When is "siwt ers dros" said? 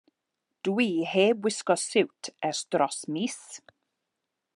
1.87-2.97